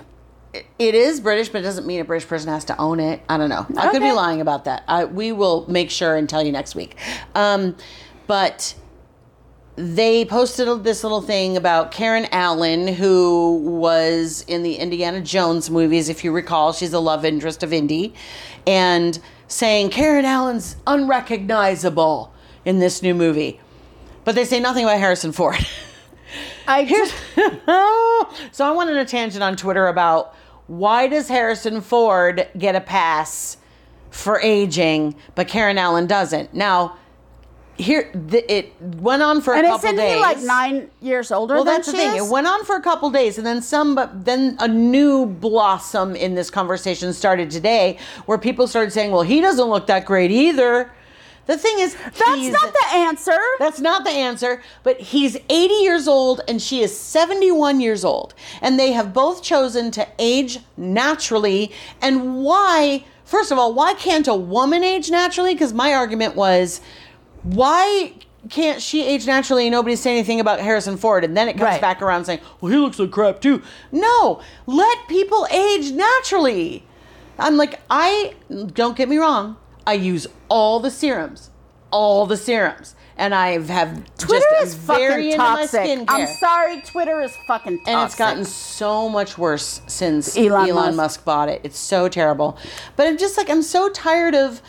[0.79, 3.21] it is British, but it doesn't mean a British person has to own it.
[3.29, 3.67] I don't know.
[3.77, 4.13] I could be Okay.
[4.13, 4.85] lying about that.
[4.87, 6.97] I, we will make sure and tell you next week.
[7.35, 7.77] Um,
[8.29, 8.75] but
[9.77, 16.09] they posted this little thing about Karen Allen, who was in the Indiana Jones movies,
[16.09, 16.73] if you recall.
[16.73, 18.15] She's the love interest of Indy.
[18.67, 22.33] And saying Karen Allen's unrecognizable
[22.65, 23.61] in this new movie.
[24.25, 25.57] But they say nothing about Harrison Ford.
[26.67, 27.13] I Here's
[28.51, 30.35] so I went on a tangent on Twitter about
[30.67, 33.57] why does Harrison Ford get a pass
[34.11, 36.53] for aging, but Karen Allen doesn't?
[36.55, 36.97] Now,
[37.79, 40.15] here the, it went on for a and couple isn't days.
[40.15, 42.17] he like nine years older Well, that's the thing.
[42.17, 42.27] is?
[42.27, 46.17] It went on for a couple days, and then some, but then a new blossom
[46.17, 50.31] in this conversation started today, where people started saying, "Well, he doesn't look that great
[50.31, 50.91] either."
[51.47, 53.39] The thing is, That's not the answer.
[53.61, 58.35] that's not the answer, but he's 80 years old and she is 71 years old.
[58.61, 61.71] And they have both chosen to age naturally.
[62.03, 65.55] And why, first of all, why can't a woman age naturally?
[65.55, 66.81] Because my argument was,
[67.47, 68.13] why
[68.51, 71.25] can't she age naturally and nobody say anything about Harrison Ford?
[71.25, 71.81] And then it comes Right.
[71.81, 73.63] back around saying, well, he looks like crap too.
[73.91, 76.85] No, let people age naturally.
[77.39, 78.35] I'm like, I
[78.73, 79.57] don't get me wrong.
[79.87, 81.51] I use all the serums,
[81.91, 86.05] all the serums, and I have Twitter just is very fucking toxic.
[86.09, 87.93] I'm sorry, Twitter is fucking toxic.
[87.95, 90.97] and it's gotten so much worse since Elon Elon, Musk.
[90.97, 91.25] Musk.
[91.25, 91.61] bought it.
[91.63, 92.59] It's so terrible.
[92.97, 94.61] But I'm just like I'm so tired of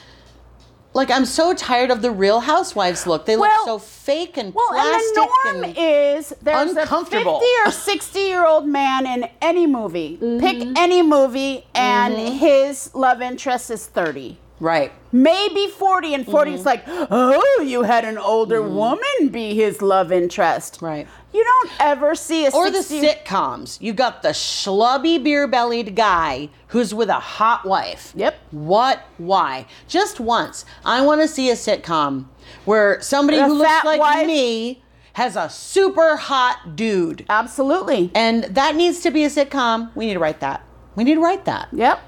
[0.98, 3.26] like I'm so tired of the Real Housewives look.
[3.26, 6.86] They Well- look so fake and Well, plastic and the norm and- is there's a
[6.88, 7.18] 50
[7.66, 10.18] or 60 year old man in any movie.
[10.20, 10.74] Pick Mm-hmm.
[10.76, 14.38] any movie, and his love interest is 30.
[14.60, 14.92] right.
[15.12, 16.60] Maybe 40, and 40 Mm-hmm.
[16.60, 20.80] is like, oh, you had an older woman be his love interest.
[20.82, 21.08] Right.
[21.34, 23.80] You don't ever see a Or the sitcoms.
[23.82, 28.14] You got the schlubby beer bellied guy who's with a hot wife.
[28.16, 28.40] Yep.
[28.52, 29.02] What?
[29.18, 29.66] Why?
[29.88, 30.66] Just once.
[30.86, 32.26] I want to see a sitcom
[32.66, 34.26] where somebody A who looks like wife.
[34.26, 37.26] me has a super hot dude.
[37.30, 38.12] Absolutely.
[38.16, 39.92] And that needs to be a sitcom.
[39.96, 40.64] We need to write that.
[40.96, 41.68] We need to write that.
[41.72, 42.00] Yep.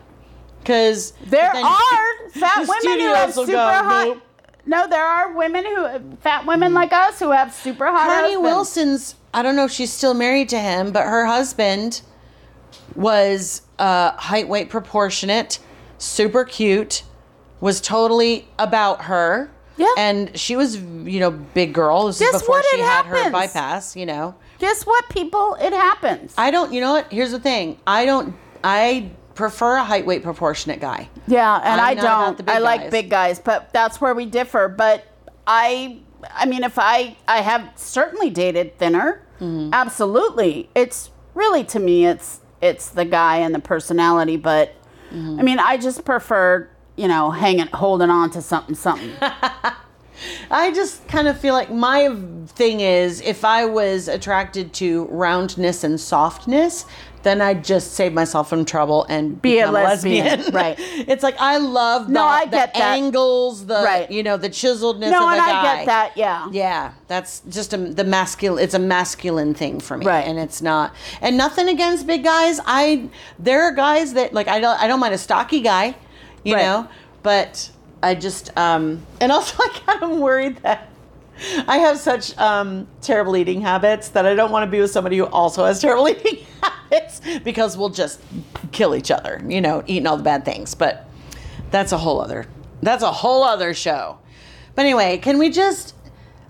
[0.62, 4.08] Because There are fat the women who have super hot.
[4.08, 4.21] "Nope."
[4.69, 8.43] No, there are women who, fat women like us, who have super hot Carnie husbands.
[8.43, 12.03] Wilson's, I don't know if she's still married to him, but her husband
[12.95, 15.58] was uh, height, weight, proportionate,
[15.97, 17.01] super cute,
[17.60, 19.49] was totally about her.
[19.75, 19.91] Yeah.
[19.97, 22.05] And she was, you know, big girl.
[22.05, 24.36] This Guess is before she had her bypass, you know.
[24.60, 25.58] Guess what, people?
[25.60, 26.36] It happens.
[26.38, 27.12] I don't, you know what?
[27.12, 27.79] Here's the thing.
[27.88, 31.10] I don't, I prefer a height, weight, proportionate guy.
[31.28, 32.38] Yeah, and I'm I don't.
[32.38, 32.91] the big I like guys.
[32.91, 34.67] big guys, but that's where we differ.
[34.67, 35.06] But
[35.47, 35.99] I,
[36.32, 39.23] I mean, if I, I have certainly dated thinner.
[39.39, 39.73] Mm-hmm.
[39.73, 44.36] Absolutely, it's really to me, it's it's the guy and the personality.
[44.38, 44.75] But
[45.12, 45.39] Mm-hmm.
[45.39, 49.12] I mean, I just prefer, you know, hanging, holding on to something, something.
[50.52, 52.15] I just kind of feel like my
[52.47, 56.86] thing is if I was attracted to roundness and softness,
[57.23, 60.75] then I'd just save myself from trouble and Be a become lesbian, right.
[60.79, 62.82] It's like I love the, No, I the get that.
[62.97, 64.10] angles, the Right.
[64.10, 65.75] you know, the chiseledness No, of and a I guy.
[65.77, 66.12] get that.
[66.17, 66.47] Yeah.
[66.51, 68.63] Yeah, that's just a, the masculine.
[68.63, 70.25] It's a masculine thing for me, Right.
[70.27, 72.60] And it's not, and nothing against big guys.
[72.65, 75.95] I there are guys that like I don't I don't mind a stocky guy,
[76.43, 76.63] you Right.
[76.63, 76.88] know,
[77.23, 77.69] but
[78.01, 80.88] I just um and also I kind of worried that.
[81.67, 85.17] I have such um, terrible eating habits that I don't want to be with somebody
[85.17, 88.21] who also has terrible eating habits because we'll just
[88.71, 90.75] kill each other, you know, eating all the bad things.
[90.75, 91.08] But
[91.71, 92.45] that's a whole other
[92.82, 94.17] that's a whole other show.
[94.75, 95.95] But anyway, can we just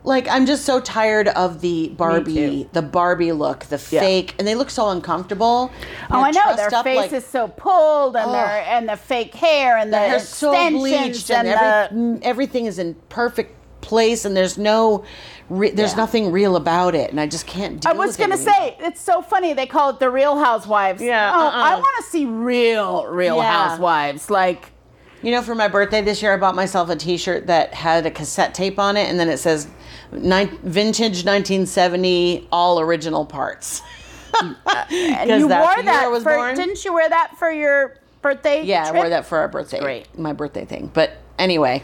[0.03, 3.99] like I'm just so tired of the Barbie, the Barbie look, the Yeah.
[3.99, 5.71] fake, and they look so uncomfortable.
[6.09, 9.35] Oh, I know their up face like- is so pulled, and their and the fake
[9.35, 13.55] hair, and the, their hair's so bleached and, and, every, mm, everything is in perfect
[13.81, 15.03] place, and there's no,
[15.49, 15.97] re- there's Yeah.
[15.97, 17.81] nothing real about it, and I just can't.
[17.81, 21.01] Deal I was gonna say it's so funny they call it the Real Housewives.
[21.01, 21.51] Yeah, Oh, uh-uh.
[21.51, 23.67] I want to see real, real Yeah.
[23.69, 24.29] Housewives.
[24.29, 24.71] Like,
[25.21, 28.11] You know, for my birthday this year, I bought myself a T-shirt that had a
[28.11, 29.67] cassette tape on it, and then it says
[30.13, 33.81] "Nin- "Vintage 1970, all original parts."
[34.41, 34.89] and uh, 'Cause
[35.39, 36.55] you wore the I that was for born.
[36.55, 38.63] didn't you wear that for your birthday?
[38.63, 40.17] Yeah, I wore that for our birthday, great.
[40.17, 40.89] my birthday thing.
[40.93, 41.81] But anyway,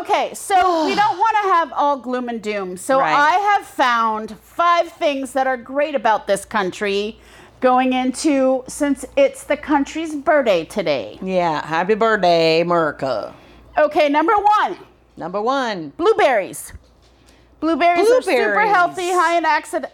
[0.00, 2.76] Okay, so we don't want to have all gloom and doom.
[2.76, 3.12] So Right.
[3.14, 7.18] I have found five things that are great about this country
[7.60, 11.18] going into since it's the country's birthday today.
[11.22, 13.34] yeah, happy birthday, America.
[13.78, 14.76] Okay, number one,
[15.16, 16.72] Number one, blueberries.
[17.60, 19.92] Blueberries, are super healthy, high in accident,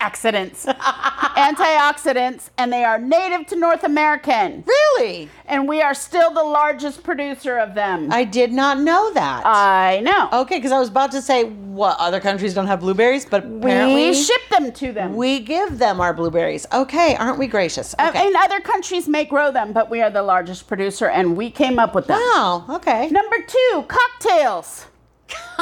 [0.00, 4.64] accidents, antioxidants, and they are native to North American.
[4.66, 5.28] really?
[5.46, 8.10] And we are still the largest producer of them.
[8.12, 9.42] I did not know that.
[9.46, 10.28] I know.
[10.42, 14.08] okay, because I was about to say what other countries don't have blueberries, but apparently
[14.10, 15.14] we ship them to them.
[15.16, 16.66] we give them our blueberries.
[16.72, 17.94] Okay, aren't we gracious?
[17.98, 18.26] Uh, Okay.
[18.26, 21.78] And other countries may grow them, but we are the largest producer, and we came
[21.78, 22.18] up with them.
[22.18, 22.64] wow.
[22.70, 23.08] Okay.
[23.10, 24.86] Number two, cocktails.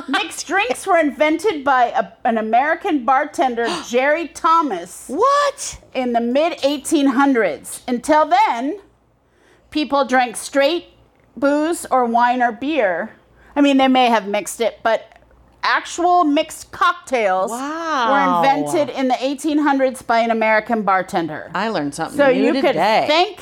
[0.09, 5.81] Mixed drinks were invented by a, an American bartender, Jerry Thomas, What?
[5.95, 7.81] in the mid 1800s.
[7.89, 8.81] Until then,
[9.71, 10.87] people drank straight
[11.37, 13.13] booze or wine or beer.
[13.55, 15.19] I mean, they may have mixed it, but
[15.63, 18.13] actual mixed cocktails Wow.
[18.13, 21.51] were invented in the 1800s by an American bartender.
[21.55, 23.41] I learned something So you could thank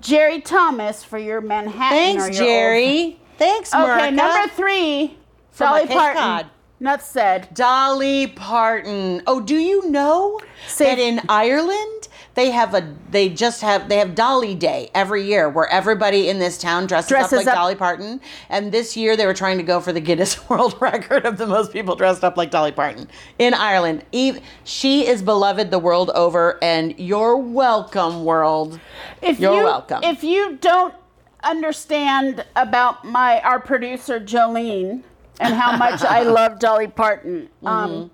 [0.00, 2.18] Jerry Thomas for your Manhattan.
[2.18, 3.20] Thanks, or your Jerry.
[3.42, 3.72] Thanks.
[3.72, 4.02] America.
[4.06, 5.16] Okay, number three,
[5.50, 6.22] For Dolly Parton.
[6.22, 6.46] Cod.
[6.80, 7.48] Nuts said.
[7.54, 9.22] Dolly Parton.
[9.26, 13.98] Oh, do you know Say- that in Ireland they have a they just have they
[13.98, 17.54] have Dolly Day every year where everybody in this town dresses, Dresses up like up.
[17.54, 18.20] Dolly Parton.
[18.48, 21.46] And this year they were trying to go for the Guinness World Record of the
[21.46, 23.06] most people dressed up like Dolly Parton
[23.38, 24.04] in Ireland.
[24.10, 28.80] Eve, she is beloved the world over, and you're welcome, world.
[29.20, 30.02] If You're you, welcome.
[30.02, 30.94] If you don't
[31.42, 35.02] understand about my our producer Jolene
[35.40, 38.10] and how much I love Dolly Parton, um,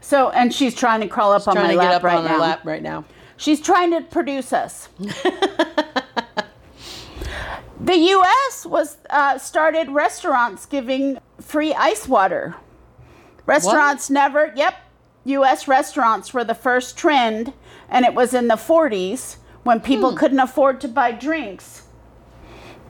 [0.00, 1.64] so and she's trying to crawl up on Mm-hmm.
[1.64, 2.40] Trying my to get lap up right on now.
[2.40, 3.04] lap right now.
[3.36, 4.88] She's trying to produce us.
[7.80, 8.66] the U.S.
[8.66, 12.56] was uh, started restaurants giving free ice water.
[13.46, 14.52] Restaurants never.
[14.56, 14.74] Yep,
[15.24, 15.68] U.S.
[15.68, 17.52] restaurants were the first trend,
[17.88, 20.16] and it was in the 40s when people Hmm.
[20.16, 21.82] couldn't afford to buy drinks.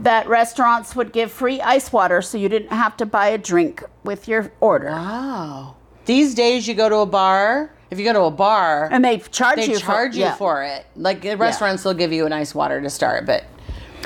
[0.01, 3.83] That restaurants would give free ice water, so you didn't have to buy a drink
[4.05, 5.75] with your order, Wow.
[6.07, 7.71] These days, you go to a bar.
[7.91, 9.79] If you go to a bar, and they charge they you.
[9.79, 10.35] charge for, you yeah.
[10.37, 10.87] for it.
[10.97, 13.45] Like at restaurants, they'll give you an ice water to start, but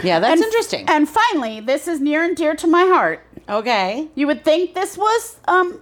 [0.02, 0.84] yeah, that's And- interesting.
[0.88, 3.20] And finally, this is near and dear to my heart.
[3.48, 4.08] okay.
[4.14, 5.80] You would think this was um,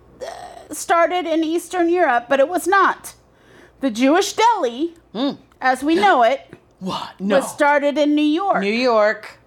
[0.70, 3.14] started in Eastern Europe, but it was not.
[3.80, 4.94] The Jewish deli,
[5.60, 6.40] as we know it,
[6.80, 7.18] What?
[7.20, 7.36] No.
[7.36, 9.38] was started in New York New York.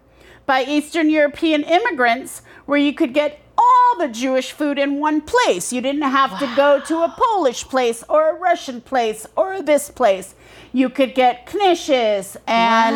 [0.45, 5.71] By Eastern European immigrants, where you could get all the Jewish food in one place.
[5.71, 9.89] You didn't have to go to a Polish place or a Russian place or this
[9.89, 10.35] place.
[10.71, 12.95] You could get knishes and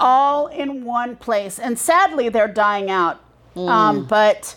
[0.00, 1.58] all in one place.
[1.58, 3.20] And sadly, they're dying out.
[3.56, 4.54] Um, but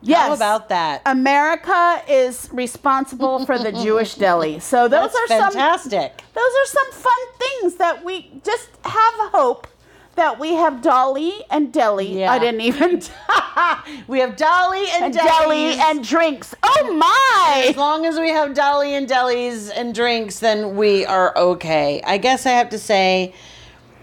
[0.00, 1.02] yes, How about that?
[1.06, 4.58] America is responsible for the Jewish deli.
[4.58, 6.24] So those That's are some fantastic.
[6.34, 9.68] those are some fun things that we just have hope
[10.14, 12.20] that we have Dolly and Deli.
[12.20, 12.32] Yeah.
[12.32, 13.02] I didn't even
[14.06, 16.54] we have Dolly and, and Deli and drinks.
[16.62, 17.66] Oh my!
[17.68, 22.02] As long as we have Dolly and delis and drinks, then we are okay.
[22.04, 23.34] I guess I have to say,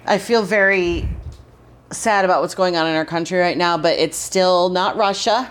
[0.05, 1.07] I feel very
[1.91, 5.49] sad about what's going on in our country right now, but it's still not Russia.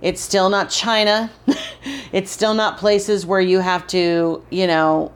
[0.00, 1.30] It's still not China.
[2.12, 5.12] it's still not places where you have to, you know,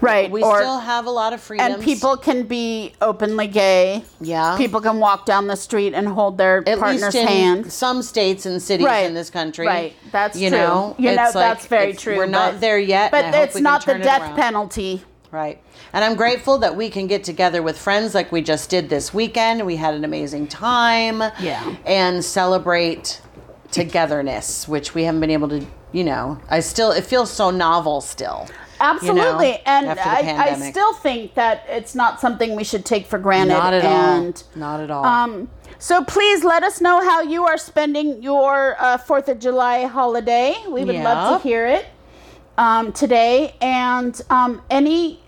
[0.00, 0.30] Right.
[0.30, 1.74] We or, still have a lot of freedoms.
[1.74, 4.04] and people can be openly gay.
[4.20, 4.56] Yeah.
[4.56, 7.72] People can walk down the street and hold their at partner's hand.
[7.72, 9.06] some states and cities Right.
[9.06, 9.66] in this country.
[9.66, 9.94] Right.
[10.12, 10.58] That's you true.
[10.58, 12.16] know, You know, like- that's very true.
[12.16, 15.02] We're not but- there yet, But and I hope it's not the death penalty.
[15.30, 15.60] Right.
[15.92, 19.12] And I'm grateful that we can get together with friends like we just did this
[19.12, 19.66] weekend.
[19.66, 21.22] We had an amazing time.
[21.40, 21.74] Yeah.
[21.84, 23.20] And celebrate
[23.70, 28.00] togetherness, which we haven't been able to, you know, I still, it feels so novel
[28.00, 28.48] still.
[28.80, 29.46] Absolutely.
[29.46, 33.18] you know, and I, I still think that it's not something we should take for
[33.18, 33.54] granted.
[33.54, 34.58] Not at and, all.
[34.60, 35.04] Not at all.
[35.04, 39.84] Um, so please let us know how you are spending your uh, Fourth of July
[39.84, 40.56] holiday.
[40.68, 41.86] We would love to hear it
[42.56, 43.54] um, today.
[43.60, 45.20] And um, any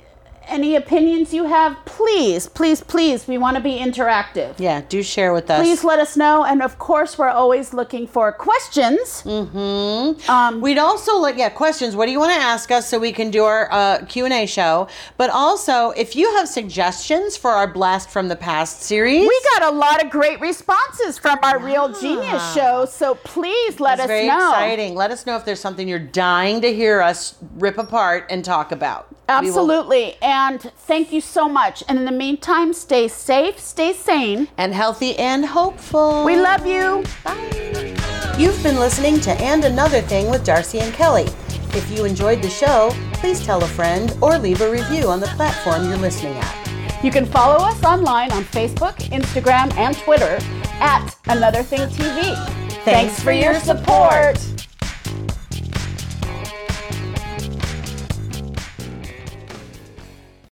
[0.51, 3.27] any opinions you have, please, please, please.
[3.29, 4.55] We want to be interactive.
[4.59, 4.83] yeah.
[4.89, 5.61] Do share with us.
[5.61, 6.45] Please let us know.
[6.45, 9.23] And of course, we're always looking for questions.
[9.25, 10.31] Mm-hmm.
[10.31, 11.95] Um, We'd also like, yeah, questions.
[11.97, 14.35] What do you want to ask us so we can do our uh, Q and
[14.35, 14.89] A show?
[15.17, 19.73] But also, if you have suggestions for our blast from the past series, we got
[19.73, 22.85] a lot of great responses from our Real Genius show.
[22.87, 24.51] So please let us very know.
[24.51, 24.95] exciting.
[24.95, 28.73] Let us know if there's something you're dying to hear us rip apart and talk
[28.73, 29.07] about.
[29.29, 30.15] Absolutely.
[30.15, 31.83] And thank you so much.
[31.89, 34.49] And in the meantime, stay safe, stay sane.
[34.57, 36.25] and healthy and hopeful.
[36.25, 37.05] We love you.
[37.25, 37.97] Bye.
[38.39, 41.27] You've been listening to And Another Thing with Darcy and Kelly.
[41.73, 45.27] If you enjoyed the show, please tell a friend or leave a review on the
[45.29, 47.05] platform you're listening at.
[47.05, 50.39] You can follow us online on Facebook, Instagram, and Twitter
[50.81, 52.35] at Another Thing TV.
[52.85, 54.39] Thanks, for your support.